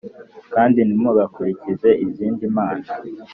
[0.53, 2.87] kandi ntimugakurikire izindi mana